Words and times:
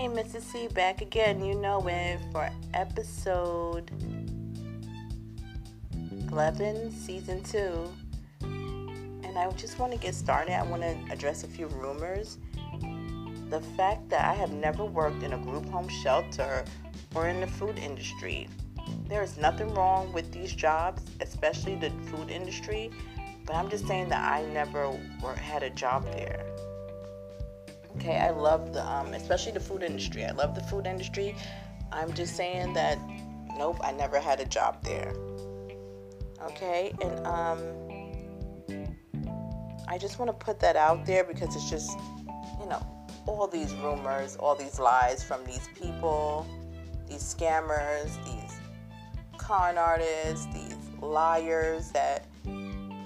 Hey, 0.00 0.08
Mrs. 0.08 0.40
C, 0.44 0.66
back 0.68 1.02
again. 1.02 1.44
You 1.44 1.54
know 1.54 1.86
it 1.86 2.20
for 2.32 2.48
episode 2.72 3.90
11, 6.30 6.90
season 6.90 7.42
2. 7.42 7.92
And 8.40 9.38
I 9.38 9.50
just 9.58 9.78
want 9.78 9.92
to 9.92 9.98
get 9.98 10.14
started. 10.14 10.54
I 10.54 10.62
want 10.62 10.80
to 10.80 10.96
address 11.12 11.44
a 11.44 11.46
few 11.46 11.66
rumors. 11.66 12.38
The 13.50 13.60
fact 13.76 14.08
that 14.08 14.24
I 14.24 14.32
have 14.32 14.52
never 14.52 14.86
worked 14.86 15.22
in 15.22 15.34
a 15.34 15.38
group 15.38 15.68
home 15.68 15.88
shelter 15.88 16.64
or 17.14 17.28
in 17.28 17.38
the 17.42 17.46
food 17.46 17.76
industry. 17.78 18.48
There 19.06 19.22
is 19.22 19.36
nothing 19.36 19.74
wrong 19.74 20.14
with 20.14 20.32
these 20.32 20.54
jobs, 20.54 21.02
especially 21.20 21.74
the 21.74 21.90
food 22.06 22.30
industry, 22.30 22.90
but 23.44 23.54
I'm 23.54 23.68
just 23.68 23.86
saying 23.86 24.08
that 24.08 24.32
I 24.32 24.46
never 24.46 24.98
had 25.36 25.62
a 25.62 25.68
job 25.68 26.10
there. 26.10 26.42
Okay, 28.00 28.16
I 28.16 28.30
love 28.30 28.72
the, 28.72 28.82
um, 28.82 29.12
especially 29.12 29.52
the 29.52 29.60
food 29.60 29.82
industry. 29.82 30.24
I 30.24 30.30
love 30.30 30.54
the 30.54 30.62
food 30.62 30.86
industry. 30.86 31.36
I'm 31.92 32.14
just 32.14 32.34
saying 32.34 32.72
that, 32.72 32.98
nope, 33.58 33.76
I 33.84 33.92
never 33.92 34.18
had 34.18 34.40
a 34.40 34.46
job 34.46 34.82
there. 34.82 35.12
Okay, 36.42 36.94
and 37.02 37.26
um, 37.26 37.60
I 39.86 39.98
just 39.98 40.18
want 40.18 40.30
to 40.30 40.32
put 40.32 40.58
that 40.60 40.76
out 40.76 41.04
there 41.04 41.24
because 41.24 41.54
it's 41.54 41.68
just, 41.68 41.90
you 42.58 42.66
know, 42.70 42.80
all 43.26 43.46
these 43.46 43.74
rumors, 43.74 44.34
all 44.36 44.54
these 44.54 44.80
lies 44.80 45.22
from 45.22 45.44
these 45.44 45.68
people, 45.78 46.46
these 47.06 47.34
scammers, 47.34 48.16
these 48.24 48.60
con 49.36 49.76
artists, 49.76 50.46
these 50.54 50.74
liars 51.02 51.90
that 51.90 52.24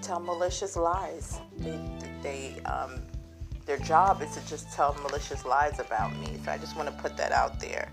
tell 0.02 0.20
malicious 0.20 0.76
lies. 0.76 1.40
They, 1.58 1.80
they 2.22 2.62
um, 2.62 3.02
their 3.66 3.78
job 3.78 4.22
is 4.22 4.34
to 4.34 4.46
just 4.46 4.70
tell 4.72 4.94
malicious 5.02 5.44
lies 5.44 5.78
about 5.78 6.14
me. 6.18 6.38
So 6.44 6.52
I 6.52 6.58
just 6.58 6.76
want 6.76 6.88
to 6.88 7.02
put 7.02 7.16
that 7.16 7.32
out 7.32 7.60
there. 7.60 7.90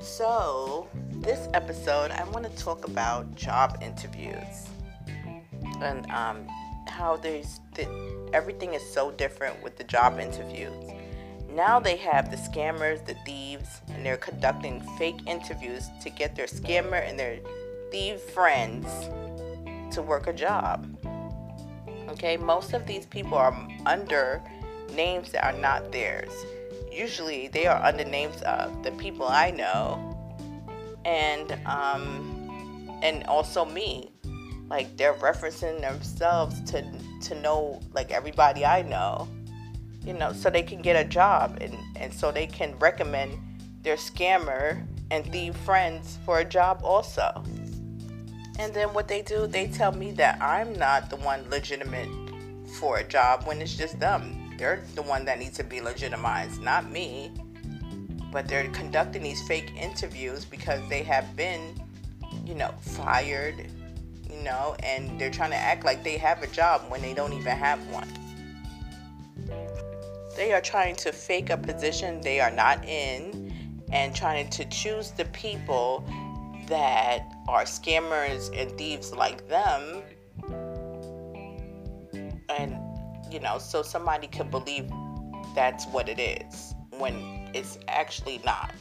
So, 0.00 0.88
this 1.14 1.48
episode, 1.52 2.12
I 2.12 2.22
want 2.30 2.44
to 2.44 2.56
talk 2.62 2.86
about 2.86 3.34
job 3.34 3.78
interviews 3.82 4.68
and 5.80 6.08
um, 6.10 6.46
how 6.86 7.16
there's 7.16 7.60
the, 7.74 7.88
everything 8.32 8.74
is 8.74 8.94
so 8.94 9.10
different 9.10 9.60
with 9.62 9.76
the 9.76 9.84
job 9.84 10.20
interviews. 10.20 10.92
Now 11.50 11.80
they 11.80 11.96
have 11.96 12.30
the 12.30 12.36
scammers, 12.36 13.04
the 13.04 13.14
thieves, 13.24 13.80
and 13.88 14.04
they're 14.04 14.16
conducting 14.16 14.80
fake 14.98 15.20
interviews 15.26 15.88
to 16.02 16.10
get 16.10 16.36
their 16.36 16.46
scammer 16.46 17.06
and 17.08 17.18
their 17.18 17.38
thief 17.90 18.20
friends 18.20 18.86
to 19.94 20.02
work 20.02 20.26
a 20.26 20.32
job. 20.32 20.86
Okay, 22.08 22.36
most 22.36 22.72
of 22.72 22.86
these 22.86 23.06
people 23.06 23.36
are 23.36 23.56
under 23.84 24.42
names 24.94 25.32
that 25.32 25.44
are 25.44 25.58
not 25.58 25.90
theirs. 25.92 26.32
Usually, 26.92 27.48
they 27.48 27.66
are 27.66 27.82
under 27.82 28.04
names 28.04 28.40
of 28.42 28.82
the 28.82 28.92
people 28.92 29.26
I 29.26 29.50
know, 29.50 30.16
and 31.04 31.52
um, 31.66 32.98
and 33.02 33.24
also 33.24 33.64
me. 33.64 34.12
Like 34.68 34.96
they're 34.96 35.14
referencing 35.14 35.80
themselves 35.80 36.60
to 36.70 36.82
to 37.22 37.40
know 37.40 37.80
like 37.92 38.10
everybody 38.10 38.64
I 38.64 38.82
know, 38.82 39.28
you 40.04 40.12
know, 40.12 40.32
so 40.32 40.50
they 40.50 40.62
can 40.62 40.82
get 40.82 40.96
a 40.96 41.08
job 41.08 41.58
and 41.60 41.76
and 41.96 42.12
so 42.12 42.32
they 42.32 42.46
can 42.46 42.78
recommend 42.78 43.38
their 43.82 43.96
scammer 43.96 44.84
and 45.10 45.30
thief 45.30 45.56
friends 45.58 46.18
for 46.24 46.40
a 46.40 46.44
job 46.44 46.80
also. 46.82 47.44
And 48.58 48.72
then 48.72 48.94
what 48.94 49.08
they 49.08 49.22
do, 49.22 49.46
they 49.46 49.66
tell 49.66 49.92
me 49.92 50.12
that 50.12 50.40
I'm 50.40 50.72
not 50.74 51.10
the 51.10 51.16
one 51.16 51.48
legitimate 51.50 52.08
for 52.78 52.98
a 52.98 53.04
job 53.04 53.46
when 53.46 53.60
it's 53.60 53.76
just 53.76 54.00
them. 54.00 54.54
They're 54.58 54.82
the 54.94 55.02
one 55.02 55.24
that 55.26 55.38
needs 55.38 55.56
to 55.58 55.64
be 55.64 55.80
legitimized, 55.80 56.62
not 56.62 56.90
me. 56.90 57.30
But 58.32 58.48
they're 58.48 58.68
conducting 58.70 59.22
these 59.22 59.46
fake 59.46 59.72
interviews 59.78 60.44
because 60.44 60.80
they 60.88 61.02
have 61.02 61.36
been, 61.36 61.80
you 62.44 62.54
know, 62.54 62.74
fired, 62.80 63.70
you 64.30 64.42
know, 64.42 64.74
and 64.82 65.20
they're 65.20 65.30
trying 65.30 65.50
to 65.50 65.56
act 65.56 65.84
like 65.84 66.02
they 66.02 66.16
have 66.16 66.42
a 66.42 66.46
job 66.46 66.82
when 66.88 67.02
they 67.02 67.14
don't 67.14 67.32
even 67.32 67.56
have 67.56 67.78
one. 67.88 68.08
They 70.36 70.52
are 70.52 70.60
trying 70.60 70.96
to 70.96 71.12
fake 71.12 71.50
a 71.50 71.56
position 71.56 72.20
they 72.20 72.40
are 72.40 72.50
not 72.50 72.84
in 72.84 73.54
and 73.92 74.14
trying 74.14 74.50
to 74.50 74.64
choose 74.66 75.12
the 75.12 75.24
people 75.26 76.04
that 76.68 77.35
are 77.48 77.64
scammers 77.64 78.50
and 78.58 78.76
thieves 78.76 79.12
like 79.12 79.48
them. 79.48 80.02
And 82.48 82.76
you 83.30 83.40
know 83.40 83.58
so 83.58 83.82
somebody 83.82 84.26
could 84.26 84.50
believe 84.50 84.90
that's 85.54 85.86
what 85.86 86.08
it 86.08 86.18
is 86.18 86.74
when 86.98 87.50
it's 87.54 87.78
actually 87.88 88.40
not. 88.44 88.72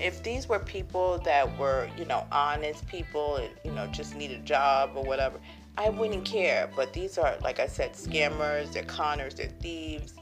If 0.00 0.22
these 0.22 0.48
were 0.48 0.58
people 0.58 1.18
that 1.24 1.56
were 1.58 1.88
you 1.96 2.04
know 2.04 2.26
honest 2.32 2.86
people 2.88 3.36
and 3.36 3.50
you 3.64 3.72
know 3.72 3.86
just 3.88 4.14
need 4.14 4.32
a 4.32 4.38
job 4.38 4.92
or 4.94 5.04
whatever 5.04 5.38
i 5.78 5.88
wouldn't 5.88 6.24
care. 6.24 6.70
But 6.74 6.92
these 6.92 7.18
are 7.18 7.36
like 7.42 7.60
i 7.60 7.66
said 7.66 7.94
scammers 7.94 8.72
they're 8.72 8.82
conners 8.84 9.34
they're 9.34 9.48
thieves. 9.60 10.14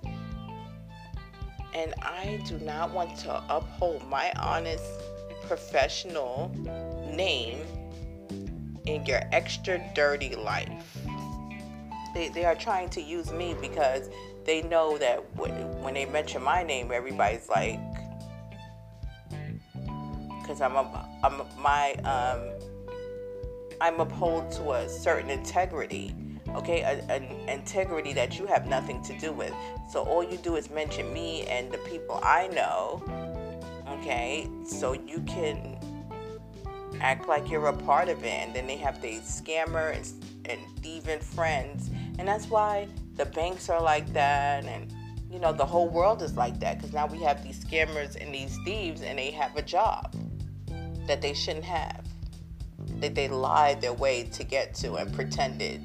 And 1.74 1.94
i 2.02 2.42
do 2.46 2.58
not 2.58 2.92
want 2.92 3.16
to 3.20 3.42
uphold 3.48 4.06
my 4.08 4.32
honest 4.36 4.84
professional 5.46 6.52
name 7.10 7.58
in 8.86 9.04
your 9.06 9.20
extra 9.32 9.80
dirty 9.94 10.34
life. 10.34 10.98
They, 12.14 12.28
they 12.28 12.44
are 12.44 12.54
trying 12.54 12.88
to 12.90 13.00
use 13.00 13.30
me 13.32 13.54
because 13.60 14.08
they 14.44 14.62
know 14.62 14.98
that 14.98 15.18
when 15.36 15.94
they 15.94 16.06
mention 16.06 16.42
my 16.42 16.62
name, 16.62 16.90
everybody's 16.92 17.48
like, 17.48 17.78
because 20.40 20.60
I'm 20.60 20.74
a, 20.74 21.08
I'm 21.22 21.42
my 21.60 21.92
um, 22.04 22.50
I'm 23.80 24.00
uphold 24.00 24.50
to 24.52 24.72
a 24.72 24.88
certain 24.88 25.30
integrity, 25.30 26.14
okay, 26.56 26.82
an 26.82 27.48
integrity 27.48 28.12
that 28.14 28.38
you 28.38 28.46
have 28.46 28.66
nothing 28.66 29.02
to 29.04 29.18
do 29.18 29.32
with. 29.32 29.54
So 29.90 30.02
all 30.02 30.24
you 30.24 30.36
do 30.38 30.56
is 30.56 30.68
mention 30.70 31.12
me 31.12 31.46
and 31.46 31.70
the 31.70 31.78
people 31.78 32.20
I 32.24 32.48
know, 32.48 33.02
okay 34.00 34.48
so 34.64 34.92
you 34.92 35.20
can 35.26 35.78
act 37.00 37.28
like 37.28 37.48
you're 37.50 37.66
a 37.66 37.76
part 37.76 38.08
of 38.08 38.22
it 38.24 38.28
and 38.28 38.54
then 38.54 38.66
they 38.66 38.76
have 38.76 39.00
these 39.00 39.22
scammer 39.22 39.94
and, 39.94 40.12
and 40.46 40.60
thieving 40.82 41.20
friends 41.20 41.90
and 42.18 42.26
that's 42.26 42.48
why 42.48 42.86
the 43.16 43.24
banks 43.26 43.68
are 43.68 43.80
like 43.80 44.10
that 44.12 44.64
and 44.64 44.92
you 45.30 45.38
know 45.38 45.52
the 45.52 45.64
whole 45.64 45.88
world 45.88 46.22
is 46.22 46.36
like 46.36 46.58
that 46.60 46.76
because 46.76 46.92
now 46.92 47.06
we 47.06 47.20
have 47.20 47.42
these 47.42 47.64
scammers 47.64 48.20
and 48.20 48.34
these 48.34 48.58
thieves 48.64 49.02
and 49.02 49.18
they 49.18 49.30
have 49.30 49.56
a 49.56 49.62
job 49.62 50.14
that 51.06 51.22
they 51.22 51.34
shouldn't 51.34 51.64
have 51.64 52.04
that 53.00 53.14
they 53.14 53.28
lied 53.28 53.80
their 53.80 53.92
way 53.92 54.24
to 54.24 54.44
get 54.44 54.74
to 54.74 54.94
and 54.94 55.12
pretended 55.12 55.82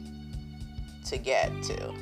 to 1.05 1.17
get 1.17 1.51
to 1.63 1.93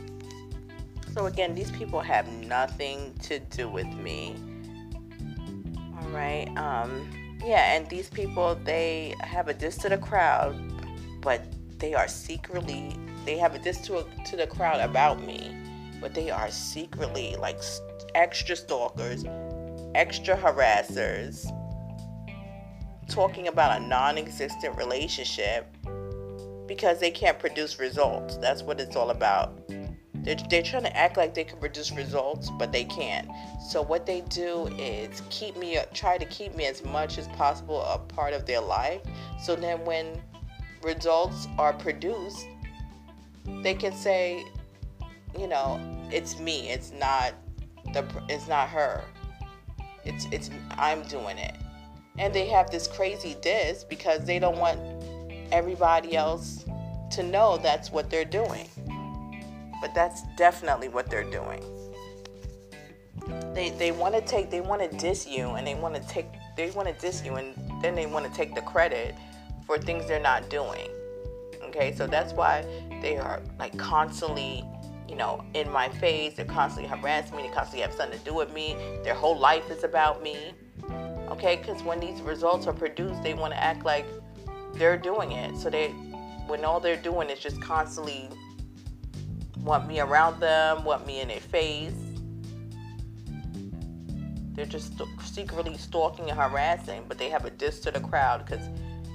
so 1.14 1.26
again 1.26 1.54
these 1.54 1.72
people 1.72 2.00
have 2.00 2.28
nothing 2.32 3.14
to 3.22 3.40
do 3.40 3.70
with 3.70 3.88
me 3.88 4.36
All 6.04 6.10
right. 6.10 6.50
Um, 6.58 7.08
yeah, 7.44 7.74
and 7.74 7.90
these 7.90 8.10
people 8.10 8.56
they 8.64 9.16
have 9.20 9.48
a 9.48 9.54
diss 9.54 9.78
to 9.80 9.90
the 9.90 9.98
crowd, 9.98 10.56
but 11.22 11.44
they 11.80 11.94
are 11.94 12.08
secretly 12.08 12.96
they 13.26 13.38
have 13.38 13.56
a 13.56 13.60
diss 13.60 13.80
to 13.88 14.06
to 14.26 14.36
the 14.36 14.48
crowd 14.48 14.80
about 14.82 15.24
me, 15.24 15.56
but 16.02 16.14
they 16.14 16.30
are 16.30 16.50
secretly 16.50 17.36
like 17.38 17.60
extra 18.16 18.56
stalkers, 18.56 19.26
extra 19.96 20.36
harassers, 20.38 21.46
talking 23.10 23.48
about 23.48 23.82
a 23.82 23.86
non-existent 23.86 24.76
relationship 24.78 25.76
because 26.68 27.00
they 27.00 27.12
can't 27.12 27.40
produce 27.40 27.80
results. 27.80 28.38
That's 28.38 28.64
what 28.64 28.80
it's 28.80 28.96
all 28.96 29.10
about. 29.10 29.60
They're, 30.24 30.38
they're 30.50 30.64
trying 30.64 30.84
to 30.84 30.98
act 30.98 31.18
like 31.18 31.34
they 31.34 31.44
can 31.44 31.60
produce 31.60 31.92
results, 31.92 32.50
but 32.58 32.72
they 32.72 32.86
can't. 32.86 33.28
So 33.70 33.82
what 33.82 34.06
they 34.06 34.22
do 34.22 34.68
is 34.80 35.22
keep 35.30 35.58
me, 35.58 35.78
try 35.94 36.18
to 36.18 36.26
keep 36.26 36.56
me 36.56 36.66
as 36.66 36.84
much 36.84 37.18
as 37.18 37.28
possible 37.30 37.82
a 37.84 38.00
part 38.00 38.34
of 38.34 38.46
their 38.46 38.62
life. 38.62 39.02
So 39.44 39.56
then 39.56 39.84
when 39.84 40.22
results 40.82 41.48
are 41.58 41.74
produced, 41.74 42.48
they 43.62 43.74
can 43.74 43.94
say, 43.94 44.46
you 45.38 45.48
know, 45.48 45.80
it's 46.10 46.40
me. 46.40 46.70
It's 46.70 46.94
not 46.94 47.34
the, 47.94 48.06
it's 48.30 48.48
not 48.48 48.70
her. 48.70 49.04
It's 50.06 50.26
it's 50.32 50.50
I'm 50.72 51.04
doing 51.04 51.38
it. 51.38 51.56
And 52.18 52.34
they 52.34 52.48
have 52.48 52.70
this 52.70 52.88
crazy 52.88 53.36
diss 53.42 53.84
because 53.84 54.24
they 54.26 54.40
don't 54.40 54.58
want 54.58 54.80
everybody 55.52 56.16
else 56.16 56.66
to 57.12 57.24
know 57.24 57.58
that's 57.58 57.92
what 57.92 58.10
they're 58.10 58.26
doing 58.26 58.68
but 59.84 59.94
that's 59.94 60.24
definitely 60.38 60.88
what 60.88 61.10
they're 61.10 61.30
doing. 61.30 61.62
They 63.54 63.72
they 63.72 63.92
want 63.92 64.16
to 64.16 64.22
take 64.22 64.50
they 64.50 64.62
want 64.62 64.82
to 64.82 64.98
diss 64.98 65.28
you 65.28 65.50
and 65.50 65.68
they 65.68 65.76
want 65.76 65.94
to 65.94 66.02
take 66.08 66.28
they 66.56 66.72
want 66.72 66.88
to 66.88 66.94
diss 66.94 67.22
you 67.26 67.36
and 67.36 67.54
then 67.82 67.94
they 67.94 68.06
want 68.06 68.26
to 68.26 68.32
take 68.32 68.56
the 68.56 68.62
credit 68.62 69.14
for 69.68 69.78
things 69.78 70.08
they're 70.08 70.22
not 70.22 70.50
doing. 70.50 70.88
Okay, 71.64 71.94
so 71.94 72.08
that's 72.08 72.32
why 72.32 72.66
they 73.02 73.18
are 73.18 73.42
like 73.60 73.78
constantly, 73.78 74.64
you 75.10 75.18
know, 75.18 75.44
in 75.54 75.70
my 75.70 75.90
face. 75.90 76.36
They're 76.36 76.46
constantly 76.46 76.90
harassing 76.90 77.36
me. 77.36 77.44
They 77.44 77.50
constantly 77.50 77.82
have 77.82 77.92
something 77.94 78.18
to 78.18 78.24
do 78.24 78.34
with 78.34 78.54
me. 78.54 78.78
Their 79.04 79.16
whole 79.16 79.38
life 79.38 79.70
is 79.70 79.84
about 79.84 80.24
me. 80.24 80.54
Okay, 81.28 81.58
because 81.58 81.84
when 81.84 82.00
these 82.00 82.22
results 82.22 82.68
are 82.68 82.74
produced, 82.74 83.22
they 83.22 83.34
want 83.34 83.52
to 83.52 83.62
act 83.62 83.84
like 83.84 84.06
they're 84.76 84.98
doing 84.98 85.34
it. 85.34 85.58
So 85.58 85.70
they, 85.70 85.90
when 86.48 86.64
all 86.64 86.80
they're 86.80 86.96
doing 86.96 87.30
is 87.30 87.40
just 87.40 87.62
constantly 87.62 88.30
want 89.64 89.88
me 89.88 90.00
around 90.00 90.40
them, 90.40 90.84
want 90.84 91.08
me 91.08 91.22
in 91.22 91.30
their 91.30 91.40
face. 91.40 91.94
They're 94.54 94.66
just 94.66 94.94
secretly 95.24 95.78
stalking 95.78 96.30
and 96.30 96.40
harassing, 96.40 97.06
but 97.08 97.18
they 97.18 97.30
have 97.30 97.46
a 97.46 97.50
diss 97.50 97.80
to 97.82 97.92
the 97.92 98.00
crowd 98.00 98.46
because 98.46 98.68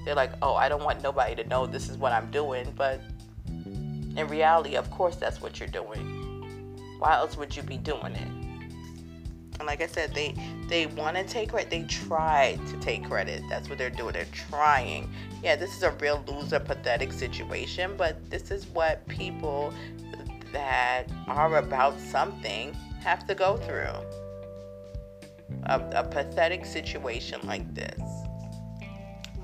they're 0.04 0.14
like, 0.14 0.32
oh, 0.42 0.54
I 0.54 0.68
don't 0.68 0.82
want 0.82 1.02
nobody 1.02 1.34
to 1.36 1.48
know 1.48 1.66
this 1.66 1.88
is 1.88 1.96
what 1.96 2.12
I'm 2.12 2.30
doing. 2.30 2.72
But 2.76 3.00
in 3.46 4.26
reality, 4.28 4.74
of 4.74 4.90
course, 4.90 5.16
that's 5.16 5.40
what 5.40 5.60
you're 5.60 5.68
doing. 5.68 6.76
Why 6.98 7.14
else 7.14 7.36
would 7.36 7.54
you 7.54 7.62
be 7.62 7.76
doing 7.76 8.14
it? 8.14 8.28
And 9.58 9.66
like 9.66 9.80
I 9.80 9.86
said, 9.86 10.14
they 10.14 10.34
they 10.68 10.86
want 10.86 11.16
to 11.16 11.24
take 11.24 11.50
credit. 11.50 11.70
They 11.70 11.82
try 11.84 12.58
to 12.68 12.76
take 12.78 13.04
credit. 13.04 13.42
That's 13.48 13.68
what 13.68 13.78
they're 13.78 13.90
doing. 13.90 14.12
They're 14.12 14.26
trying. 14.32 15.12
Yeah, 15.42 15.56
this 15.56 15.76
is 15.76 15.82
a 15.82 15.90
real 15.92 16.24
loser, 16.26 16.60
pathetic 16.60 17.12
situation, 17.12 17.94
but 17.96 18.28
this 18.30 18.50
is 18.50 18.66
what 18.68 19.06
people 19.08 19.72
that 20.52 21.04
are 21.26 21.56
about 21.56 21.98
something 22.00 22.74
have 23.00 23.26
to 23.26 23.34
go 23.34 23.56
through. 23.56 23.94
A, 25.64 25.80
a 25.94 26.04
pathetic 26.04 26.64
situation 26.64 27.40
like 27.44 27.74
this. 27.74 28.00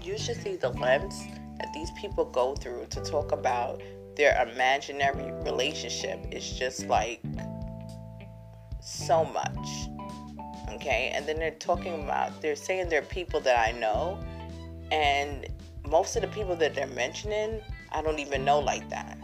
You 0.02 0.18
should 0.18 0.40
see 0.42 0.56
the 0.56 0.70
lengths 0.70 1.24
that 1.58 1.72
these 1.72 1.90
people 1.92 2.26
go 2.26 2.54
through 2.54 2.86
to 2.90 3.00
talk 3.00 3.32
about 3.32 3.82
their 4.16 4.46
imaginary 4.48 5.32
relationship. 5.42 6.20
It's 6.30 6.50
just 6.52 6.86
like 6.86 7.22
so 8.80 9.24
much. 9.24 9.68
Okay, 10.74 11.12
and 11.14 11.26
then 11.26 11.38
they're 11.38 11.52
talking 11.52 12.04
about, 12.04 12.40
they're 12.42 12.56
saying 12.56 12.88
they're 12.88 13.02
people 13.02 13.40
that 13.40 13.58
I 13.58 13.72
know, 13.78 14.18
and 14.90 15.46
most 15.88 16.16
of 16.16 16.22
the 16.22 16.28
people 16.28 16.56
that 16.56 16.74
they're 16.74 16.86
mentioning, 16.88 17.60
I 17.92 18.02
don't 18.02 18.18
even 18.18 18.44
know 18.44 18.58
like 18.58 18.88
that. 18.90 19.18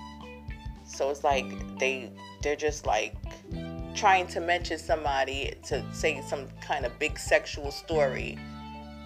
So 1.00 1.08
it's 1.08 1.25
like 1.25 1.47
they 1.79 2.11
they're 2.43 2.55
just 2.55 2.85
like 2.85 3.14
trying 3.94 4.26
to 4.26 4.38
mention 4.38 4.76
somebody 4.76 5.55
to 5.69 5.82
say 5.94 6.20
some 6.20 6.47
kind 6.61 6.85
of 6.85 6.99
big 6.99 7.19
sexual 7.19 7.70
story 7.70 8.38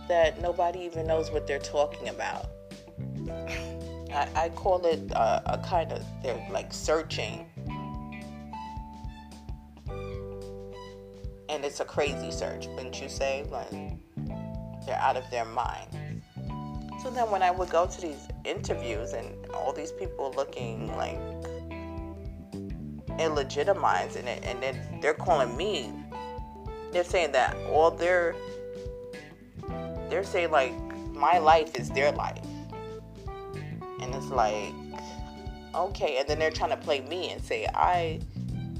that 0.08 0.42
nobody 0.42 0.80
even 0.80 1.06
knows 1.06 1.30
what 1.30 1.46
they're 1.46 1.60
talking 1.60 2.08
about. 2.08 2.46
I, 4.12 4.28
I 4.34 4.48
call 4.56 4.84
it 4.86 5.08
a, 5.12 5.54
a 5.54 5.58
kind 5.58 5.92
of 5.92 6.02
they're 6.20 6.44
like 6.50 6.72
searching. 6.72 7.46
And 11.48 11.64
it's 11.64 11.78
a 11.78 11.84
crazy 11.84 12.32
search, 12.32 12.66
wouldn't 12.74 13.00
you 13.00 13.08
say? 13.08 13.46
Like 13.52 13.70
they're 14.84 14.98
out 14.98 15.16
of 15.16 15.30
their 15.30 15.44
mind. 15.44 16.22
So 17.00 17.10
then 17.10 17.30
when 17.30 17.44
I 17.44 17.52
would 17.52 17.70
go 17.70 17.86
to 17.86 18.00
these 18.00 18.26
interviews 18.44 19.12
and 19.12 19.46
all 19.52 19.72
these 19.72 19.92
people 19.92 20.32
looking 20.36 20.88
like 20.96 21.20
illegitimizing 23.18 24.26
it, 24.26 24.42
and 24.44 24.62
then 24.62 24.98
they're 25.00 25.14
calling 25.14 25.56
me. 25.56 25.92
They're 26.92 27.04
saying 27.04 27.32
that 27.32 27.56
all 27.70 27.90
their 27.90 28.34
they're 30.08 30.24
saying 30.24 30.50
like 30.50 30.74
my 31.12 31.38
life 31.38 31.74
is 31.76 31.90
their 31.90 32.12
life, 32.12 32.44
and 34.00 34.14
it's 34.14 34.26
like 34.26 34.72
okay, 35.74 36.18
and 36.18 36.28
then 36.28 36.38
they're 36.38 36.50
trying 36.50 36.70
to 36.70 36.76
play 36.76 37.00
me 37.00 37.30
and 37.30 37.42
say 37.42 37.66
I 37.74 38.20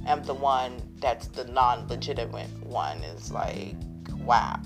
am 0.06 0.22
the 0.22 0.34
one 0.34 0.80
that's 1.00 1.26
the 1.28 1.44
non-legitimate 1.44 2.50
one. 2.64 2.98
It's 3.04 3.30
like 3.30 3.74
wow. 4.18 4.60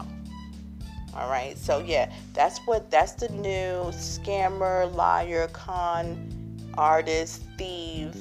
All 1.15 1.29
right, 1.31 1.57
so 1.57 1.79
yeah, 1.79 2.13
that's 2.35 2.59
what 2.67 2.91
that's 2.91 3.13
the 3.13 3.29
new 3.31 3.91
scammer, 3.93 4.95
liar, 4.95 5.49
con, 5.49 6.71
artist, 6.77 7.43
thief 7.57 8.15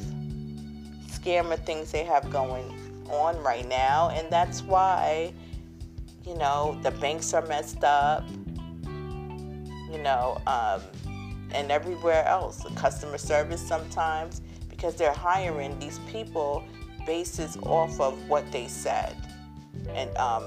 scammer 1.27 1.59
things 1.65 1.91
they 1.91 2.03
have 2.03 2.29
going 2.29 2.73
on 3.09 3.41
right 3.43 3.67
now. 3.67 4.09
And 4.09 4.29
that's 4.31 4.61
why, 4.61 5.33
you 6.25 6.35
know, 6.35 6.79
the 6.83 6.91
banks 6.91 7.33
are 7.33 7.45
messed 7.47 7.83
up, 7.83 8.27
you 9.91 10.01
know, 10.01 10.41
um, 10.47 10.81
and 11.51 11.71
everywhere 11.71 12.25
else. 12.25 12.63
The 12.63 12.69
customer 12.71 13.17
service 13.17 13.65
sometimes, 13.65 14.41
because 14.69 14.95
they're 14.95 15.13
hiring 15.13 15.77
these 15.79 15.99
people 16.11 16.63
basis 17.05 17.57
off 17.63 17.99
of 17.99 18.29
what 18.29 18.49
they 18.51 18.67
said. 18.67 19.15
And 19.89 20.15
um, 20.17 20.43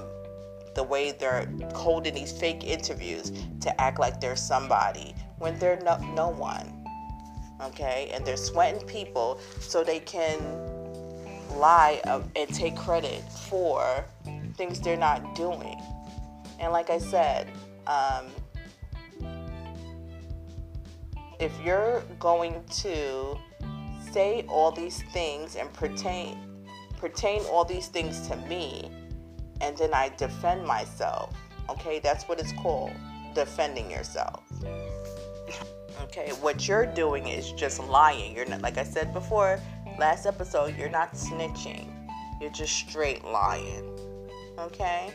the 0.75 0.83
way 0.83 1.11
they're 1.11 1.51
holding 1.75 2.13
these 2.13 2.31
fake 2.31 2.63
interviews 2.63 3.31
to 3.61 3.81
act 3.81 3.99
like 3.99 4.19
they're 4.19 4.35
somebody 4.35 5.13
when 5.37 5.57
they're 5.59 5.79
no, 5.83 5.97
no 6.15 6.29
one 6.29 6.81
okay? 7.61 8.09
And 8.13 8.25
they're 8.25 8.37
sweating 8.37 8.85
people 8.87 9.39
so 9.59 9.83
they 9.83 9.99
can 9.99 10.39
lie 11.57 12.01
and 12.35 12.49
take 12.49 12.75
credit 12.75 13.23
for 13.49 14.05
things 14.55 14.79
they're 14.79 14.97
not 14.97 15.35
doing. 15.35 15.79
And 16.59 16.71
like 16.71 16.89
I 16.89 16.99
said, 16.99 17.47
um, 17.87 18.27
if 21.39 21.51
you're 21.63 22.01
going 22.19 22.63
to 22.81 23.37
say 24.11 24.45
all 24.47 24.71
these 24.71 25.01
things 25.11 25.55
and 25.55 25.71
pertain 25.73 26.37
pertain 26.97 27.41
all 27.45 27.65
these 27.65 27.87
things 27.87 28.27
to 28.27 28.35
me 28.47 28.91
and 29.61 29.75
then 29.77 29.93
I 29.93 30.09
defend 30.17 30.65
myself, 30.65 31.35
okay? 31.69 31.99
That's 31.99 32.25
what 32.25 32.39
it's 32.39 32.53
called, 32.53 32.91
defending 33.33 33.89
yourself. 33.89 34.43
Okay, 36.03 36.31
what 36.41 36.67
you're 36.67 36.85
doing 36.85 37.27
is 37.27 37.51
just 37.53 37.79
lying. 37.79 38.35
You're 38.35 38.45
not, 38.45 38.61
like 38.61 38.77
I 38.77 38.83
said 38.83 39.13
before, 39.13 39.59
last 40.01 40.25
episode, 40.25 40.75
you're 40.79 40.89
not 40.89 41.13
snitching. 41.13 41.87
You're 42.41 42.49
just 42.49 42.73
straight 42.73 43.23
lying. 43.23 43.87
Okay? 44.57 45.11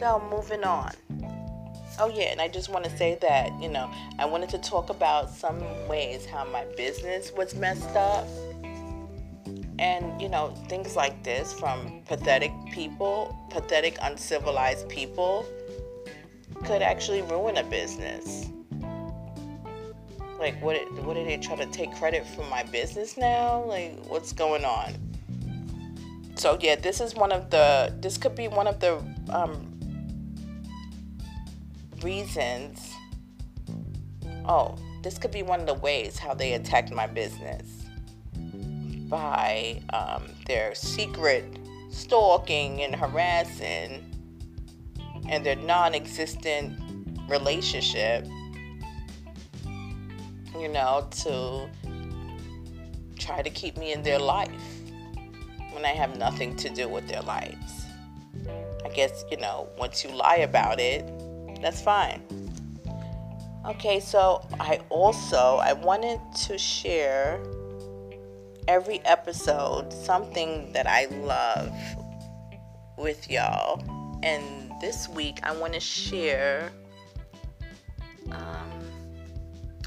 So, 0.00 0.20
moving 0.28 0.64
on. 0.64 0.90
Oh, 2.00 2.10
yeah, 2.12 2.32
and 2.32 2.40
I 2.40 2.48
just 2.48 2.68
want 2.68 2.84
to 2.84 2.96
say 2.96 3.16
that, 3.20 3.52
you 3.62 3.68
know, 3.68 3.88
I 4.18 4.24
wanted 4.24 4.48
to 4.48 4.58
talk 4.58 4.90
about 4.90 5.30
some 5.30 5.60
ways 5.86 6.26
how 6.26 6.46
my 6.46 6.64
business 6.76 7.30
was 7.30 7.54
messed 7.54 7.94
up. 7.94 8.26
And, 9.78 10.20
you 10.20 10.28
know, 10.28 10.52
things 10.68 10.96
like 10.96 11.22
this 11.22 11.52
from 11.52 12.02
pathetic 12.06 12.50
people, 12.72 13.38
pathetic, 13.50 13.98
uncivilized 14.02 14.88
people 14.88 15.46
could 16.64 16.82
actually 16.82 17.22
ruin 17.22 17.56
a 17.56 17.62
business. 17.62 18.50
Like, 20.38 20.60
what? 20.62 20.76
What 21.02 21.16
are 21.16 21.24
they 21.24 21.36
try 21.36 21.56
to 21.56 21.66
take 21.66 21.92
credit 21.96 22.26
for 22.26 22.44
my 22.44 22.62
business 22.62 23.16
now? 23.16 23.64
Like, 23.64 23.98
what's 24.06 24.32
going 24.32 24.64
on? 24.64 24.94
So 26.36 26.56
yeah, 26.60 26.76
this 26.76 27.00
is 27.00 27.14
one 27.14 27.32
of 27.32 27.50
the. 27.50 27.94
This 28.00 28.16
could 28.16 28.36
be 28.36 28.46
one 28.46 28.68
of 28.68 28.78
the 28.78 29.02
um, 29.30 29.78
reasons. 32.02 32.94
Oh, 34.46 34.76
this 35.02 35.18
could 35.18 35.32
be 35.32 35.42
one 35.42 35.60
of 35.60 35.66
the 35.66 35.74
ways 35.74 36.18
how 36.18 36.34
they 36.34 36.52
attacked 36.54 36.92
my 36.92 37.06
business 37.06 37.84
by 39.08 39.80
um, 39.92 40.24
their 40.46 40.74
secret 40.74 41.58
stalking 41.90 42.82
and 42.82 42.94
harassing 42.94 44.04
and 45.28 45.44
their 45.44 45.56
non-existent 45.56 46.78
relationship 47.28 48.26
you 50.60 50.68
know, 50.68 51.06
to 51.22 51.68
try 53.18 53.42
to 53.42 53.50
keep 53.50 53.76
me 53.76 53.92
in 53.92 54.02
their 54.02 54.18
life 54.18 54.50
when 55.72 55.84
I 55.84 55.90
have 55.90 56.16
nothing 56.16 56.56
to 56.56 56.68
do 56.68 56.88
with 56.88 57.08
their 57.08 57.22
lives. 57.22 57.86
I 58.84 58.88
guess, 58.88 59.24
you 59.30 59.36
know, 59.36 59.68
once 59.78 60.04
you 60.04 60.10
lie 60.10 60.36
about 60.36 60.80
it, 60.80 61.04
that's 61.60 61.82
fine. 61.82 62.22
Okay, 63.66 64.00
so 64.00 64.46
I 64.60 64.80
also 64.88 65.56
I 65.56 65.74
wanted 65.74 66.20
to 66.46 66.56
share 66.56 67.38
every 68.66 69.00
episode 69.04 69.92
something 69.92 70.72
that 70.72 70.86
I 70.86 71.06
love 71.06 71.72
with 72.96 73.30
y'all. 73.30 73.82
And 74.22 74.72
this 74.80 75.08
week 75.08 75.40
I 75.42 75.56
want 75.56 75.74
to 75.74 75.80
share 75.80 76.70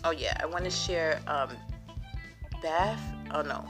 oh 0.03 0.11
yeah, 0.11 0.37
I 0.41 0.45
want 0.45 0.65
to 0.65 0.71
share 0.71 1.19
um, 1.27 1.49
Bath. 2.61 3.01
Oh 3.33 3.41
no, 3.41 3.65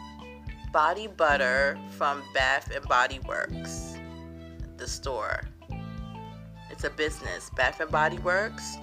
body 0.72 1.08
butter 1.08 1.78
from 1.92 2.24
Bath 2.34 2.72
and 2.76 2.86
Body 2.88 3.20
Works, 3.28 3.96
the 4.78 4.88
store. 4.88 5.42
It's 6.70 6.84
a 6.84 6.90
business, 6.90 7.50
Bath 7.56 7.80
and 7.80 7.92
Body 7.92 8.18
Works, 8.20 8.78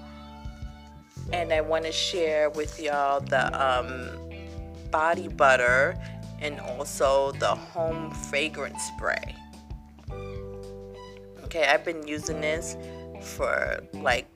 and 1.33 1.53
I 1.53 1.61
want 1.61 1.85
to 1.85 1.93
share 1.93 2.51
with 2.51 2.81
y'all 2.81 3.21
the 3.21 3.47
um, 3.61 4.11
body 4.91 5.29
butter 5.29 5.97
and 6.41 6.61
also 6.61 7.33
the 7.33 7.55
home 7.55 8.11
fragrance 8.11 8.83
spray. 8.95 9.35
Okay, 11.45 11.67
I've 11.67 11.85
been 11.85 12.07
using 12.07 12.41
this 12.41 12.77
for 13.21 13.81
like 13.95 14.29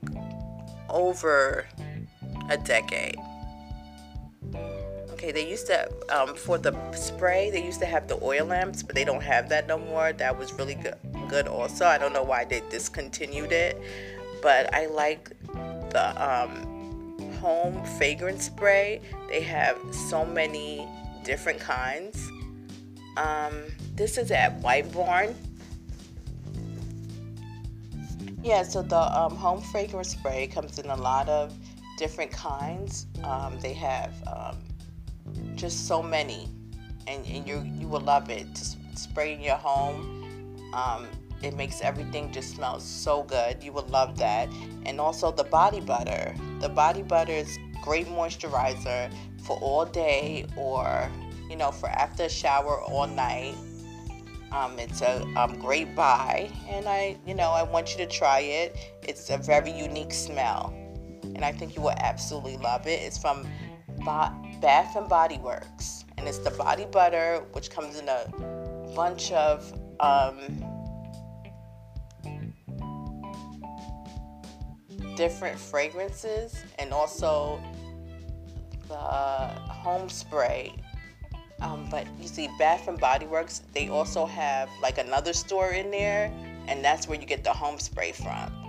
over 0.88 1.66
a 2.49 2.56
decade. 2.56 3.16
Okay, 5.12 5.30
they 5.30 5.49
used 5.49 5.68
to 5.68 5.88
um, 6.11 6.34
for 6.34 6.58
the 6.58 6.75
spray. 6.92 7.50
They 7.50 7.64
used 7.64 7.78
to 7.80 7.87
have 7.87 8.08
the 8.08 8.18
oil 8.22 8.46
lamps, 8.46 8.82
but 8.82 8.96
they 8.96 9.04
don't 9.04 9.22
have 9.22 9.49
that 9.50 9.68
no 9.68 9.78
more. 9.78 10.12
That 10.12 10.37
was 10.37 10.52
really 10.54 10.75
good. 10.75 10.96
Good 11.28 11.46
also. 11.46 11.87
I 11.87 11.96
don't 11.96 12.12
know 12.12 12.25
why 12.25 12.44
they 12.44 12.61
discontinued 12.70 13.52
it, 13.52 13.80
but 14.42 14.75
I 14.75 14.87
like 14.87 15.30
the 15.90 16.12
um, 16.18 17.30
home 17.40 17.84
fragrance 17.99 18.46
spray. 18.46 19.00
They 19.28 19.42
have 19.42 19.78
so 19.92 20.25
many 20.25 20.88
different 21.25 21.61
kinds. 21.61 22.28
Um, 23.16 23.62
this 23.94 24.18
is 24.18 24.30
at 24.30 24.58
White 24.61 24.92
Barn. 24.92 25.34
Yeah, 28.42 28.64
so 28.64 28.82
the 28.82 28.99
um, 28.99 29.37
home 29.37 29.61
fragrance 29.61 30.08
spray 30.08 30.49
comes 30.49 30.80
in 30.80 30.90
a 30.90 30.96
lot 30.96 31.28
of 31.28 31.54
different 31.99 32.30
kinds. 32.30 33.06
Um, 33.25 33.58
they 33.61 33.72
have 33.75 34.12
um, 34.26 34.58
just 35.54 35.87
so 35.87 36.02
many, 36.02 36.49
and, 37.06 37.25
and 37.26 37.46
you 37.46 37.61
you 37.78 37.88
will 37.88 38.00
love 38.00 38.30
it. 38.30 38.54
To 38.54 38.64
spray 38.94 39.34
in 39.34 39.40
your 39.40 39.56
home, 39.56 40.70
um, 40.75 41.06
it 41.42 41.56
makes 41.56 41.80
everything 41.80 42.32
just 42.32 42.54
smell 42.54 42.78
so 42.80 43.25
good. 43.25 43.62
You 43.62 43.72
will 43.72 43.87
love 43.88 44.16
that. 44.18 44.49
And 44.87 45.00
also 45.00 45.32
the 45.32 45.44
body 45.44 45.80
butter. 45.80 46.34
The 46.61 46.68
body 46.68 47.02
butter 47.02 47.32
is 47.32 47.58
great 47.82 48.06
moisturizer 48.06 49.12
for 49.42 49.58
all 49.58 49.84
day 49.84 50.46
or 50.56 51.11
you 51.50 51.56
know 51.56 51.72
for 51.72 51.88
after 51.88 52.25
a 52.25 52.28
shower 52.28 52.80
all 52.80 53.06
night. 53.06 53.54
Um, 54.52 54.78
it's 54.78 55.00
a 55.00 55.22
um, 55.34 55.58
great 55.58 55.96
buy, 55.96 56.50
and 56.68 56.87
I, 56.87 57.16
you 57.26 57.34
know, 57.34 57.52
I 57.52 57.62
want 57.62 57.92
you 57.92 58.04
to 58.04 58.06
try 58.06 58.40
it. 58.40 58.76
It's 59.02 59.30
a 59.30 59.38
very 59.38 59.72
unique 59.72 60.12
smell, 60.12 60.75
and 61.34 61.44
I 61.44 61.52
think 61.52 61.76
you 61.76 61.82
will 61.82 61.94
absolutely 61.98 62.56
love 62.56 62.86
it. 62.86 63.00
It's 63.00 63.18
from 63.18 63.46
Bath 64.04 64.96
and 64.96 65.08
Body 65.08 65.38
Works, 65.38 66.04
and 66.16 66.26
it's 66.26 66.38
the 66.38 66.50
body 66.50 66.86
butter, 66.86 67.44
which 67.52 67.70
comes 67.70 67.98
in 67.98 68.08
a 68.08 68.26
bunch 68.94 69.32
of 69.32 69.72
um, 70.00 70.38
different 75.16 75.58
fragrances, 75.58 76.62
and 76.78 76.92
also 76.92 77.60
the 78.88 78.94
home 78.94 80.08
spray. 80.08 80.74
Um, 81.60 81.86
but 81.90 82.06
you 82.20 82.26
see, 82.26 82.48
Bath 82.58 82.88
and 82.88 82.98
Body 82.98 83.26
Works, 83.26 83.62
they 83.72 83.88
also 83.88 84.26
have 84.26 84.68
like 84.82 84.98
another 84.98 85.32
store 85.32 85.70
in 85.70 85.90
there, 85.90 86.32
and 86.66 86.84
that's 86.84 87.06
where 87.06 87.20
you 87.20 87.26
get 87.26 87.44
the 87.44 87.52
home 87.52 87.78
spray 87.78 88.12
from 88.12 88.62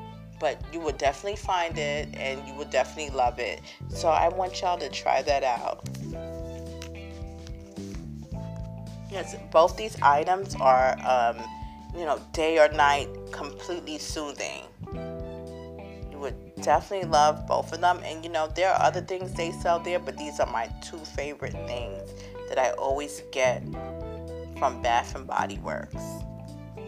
but 0.44 0.62
you 0.74 0.80
will 0.82 0.92
definitely 0.92 1.38
find 1.38 1.78
it 1.78 2.10
and 2.16 2.46
you 2.46 2.54
will 2.54 2.66
definitely 2.66 3.16
love 3.16 3.40
it. 3.40 3.62
So 3.88 4.10
I 4.10 4.28
want 4.28 4.60
y'all 4.60 4.78
to 4.78 4.90
try 4.90 5.22
that 5.22 5.42
out. 5.42 5.88
Yes, 9.10 9.38
both 9.52 9.78
these 9.78 9.96
items 10.02 10.54
are, 10.56 10.98
um, 11.08 11.38
you 11.98 12.04
know, 12.04 12.22
day 12.34 12.60
or 12.60 12.68
night, 12.74 13.08
completely 13.32 13.98
soothing. 13.98 14.64
You 16.12 16.18
would 16.18 16.56
definitely 16.56 17.08
love 17.08 17.48
both 17.48 17.72
of 17.72 17.80
them. 17.80 18.02
And 18.04 18.22
you 18.22 18.30
know, 18.30 18.52
there 18.54 18.70
are 18.70 18.82
other 18.82 19.00
things 19.00 19.32
they 19.32 19.54
sell 19.54 19.80
there, 19.80 20.00
but 20.00 20.18
these 20.18 20.42
are 20.42 20.52
my 20.52 20.68
two 20.82 20.98
favorite 20.98 21.56
things 21.68 22.02
that 22.50 22.60
I 22.60 22.72
always 22.72 23.24
get 23.32 23.64
from 24.60 24.82
Bath 24.82 25.16
and 25.16 25.26
Body 25.26 25.60
Works. 25.60 26.04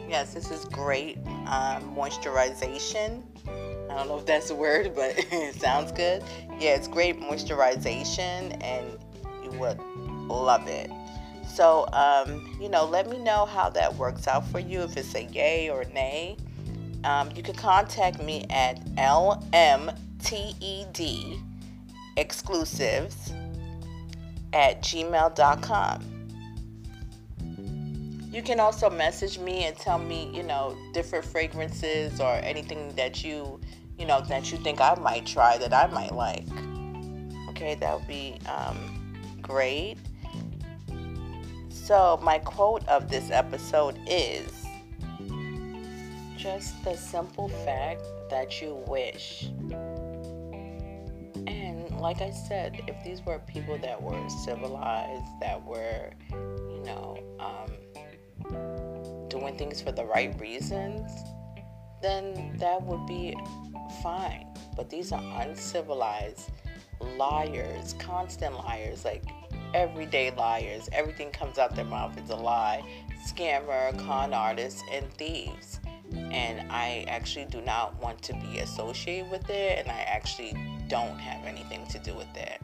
Yes, 0.10 0.34
this 0.34 0.52
is 0.52 0.66
great 0.66 1.20
um, 1.48 1.96
moisturization. 1.96 3.24
I 3.96 4.00
don't 4.00 4.10
know 4.10 4.18
if 4.18 4.25
that's 4.25 4.50
a 4.50 4.56
word, 4.56 4.94
but 4.94 5.14
it 5.32 5.56
sounds 5.56 5.94
good. 5.94 6.22
Yeah, 6.60 6.75
it's 6.75 6.90
great 6.90 7.18
moisturization, 7.18 8.62
and 8.62 8.86
you 9.42 9.58
would 9.58 9.80
love 10.28 10.68
it. 10.68 10.92
So, 11.48 11.88
um, 11.94 12.58
you 12.60 12.68
know, 12.68 12.84
let 12.84 13.10
me 13.10 13.18
know 13.18 13.46
how 13.46 13.70
that 13.70 13.96
works 13.96 14.28
out 14.28 14.46
for 14.48 14.60
you. 14.60 14.82
If 14.82 14.98
it's 14.98 15.16
a 15.16 15.24
yay 15.24 15.70
or 15.70 15.86
nay, 15.86 16.36
um, 17.06 17.30
you 17.36 17.42
can 17.42 17.56
contact 17.56 18.22
me 18.22 18.46
at 18.50 18.84
lmted 18.98 19.94
exclusives 22.18 23.32
at 24.52 24.82
gmail.com. 24.82 26.16
You 28.36 28.42
can 28.44 28.60
also 28.60 28.90
message 28.90 29.40
me 29.40 29.64
and 29.64 29.78
tell 29.78 29.98
me, 29.98 30.30
you 30.34 30.44
know, 30.44 30.75
different 30.94 31.24
fragrances 31.24 32.20
or 32.20 32.34
anything 32.44 32.94
that 32.96 33.24
you, 33.24 33.62
you 33.98 34.06
know, 34.06 34.22
that 34.22 34.52
you 34.52 34.58
think 34.58 34.82
I 34.82 34.96
might 34.96 35.25
try 35.25 35.58
that 35.58 35.74
I 35.74 35.88
might 35.88 36.14
like. 36.14 36.48
Okay, 37.50 37.75
that 37.75 37.98
would 37.98 38.08
be 38.08 38.38
um, 38.48 39.14
great. 39.42 39.98
So, 41.70 42.20
my 42.22 42.40
quote 42.40 42.88
of 42.88 43.10
this 43.10 43.30
episode 43.32 44.00
is 44.08 44.66
just 46.36 46.84
the 46.84 46.96
simple 46.96 47.50
fact 47.50 48.02
that 48.30 48.62
you 48.62 48.84
wish. 48.88 49.50
And 51.48 52.00
like 52.00 52.22
I 52.22 52.32
said, 52.32 52.82
if 52.88 53.04
these 53.04 53.25
were 53.25 53.40
people 53.40 53.78
that 53.80 54.02
were 54.02 54.30
civilized, 54.44 55.24
that 55.42 55.64
were, 55.64 56.12
you 56.32 56.84
know, 56.86 57.20
um, 57.40 57.72
doing 59.30 59.58
things 59.58 59.82
for 59.82 59.92
the 59.92 60.06
right 60.06 60.40
reasons, 60.40 61.12
then 62.06 62.56
that 62.60 62.82
would 62.84 63.06
be 63.08 63.36
fine. 64.04 64.46
But 64.76 64.90
these 64.90 65.12
are 65.12 65.42
uncivilized 65.42 66.52
liars, 67.18 67.96
constant 67.98 68.54
liars, 68.56 69.04
like 69.04 69.24
everyday 69.74 70.32
liars. 70.32 70.88
Everything 70.92 71.32
comes 71.32 71.58
out 71.58 71.76
their 71.76 71.86
mouth 71.86 72.18
is 72.18 72.30
a 72.30 72.36
lie. 72.36 72.84
Scammer, 73.28 73.98
con 74.06 74.34
artists, 74.34 74.84
and 74.92 75.12
thieves. 75.14 75.80
And 76.14 76.72
I 76.72 77.06
actually 77.08 77.46
do 77.46 77.62
not 77.62 78.00
want 78.02 78.22
to 78.24 78.34
be 78.34 78.60
associated 78.60 79.32
with 79.32 79.50
it, 79.50 79.80
and 79.80 79.90
I 79.90 80.02
actually 80.02 80.54
don't 80.88 81.18
have 81.18 81.44
anything 81.46 81.88
to 81.88 82.00
do 82.00 82.14
with 82.14 82.28
it. 82.36 82.62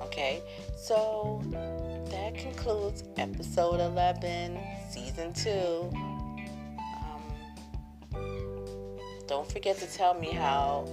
Okay, 0.00 0.42
so 0.76 1.42
that 2.10 2.34
concludes 2.34 3.04
episode 3.18 3.80
11, 3.80 4.58
season 4.90 5.34
2. 5.34 6.13
Don't 9.26 9.50
forget 9.50 9.78
to 9.78 9.86
tell 9.86 10.14
me 10.14 10.32
how 10.32 10.86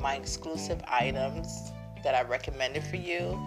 my 0.00 0.16
exclusive 0.16 0.80
items 0.88 1.72
that 2.02 2.14
I 2.14 2.22
recommended 2.22 2.82
for 2.84 2.96
you 2.96 3.38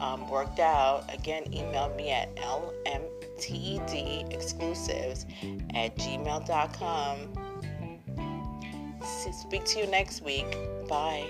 um, 0.00 0.28
worked 0.28 0.60
out. 0.60 1.04
Again, 1.12 1.52
email 1.52 1.92
me 1.94 2.10
at 2.10 2.34
lmtedexclusives 2.36 5.26
at 5.74 5.96
gmail.com. 5.96 7.32
Speak 9.32 9.64
to 9.64 9.80
you 9.80 9.86
next 9.86 10.22
week. 10.22 10.56
Bye. 10.88 11.26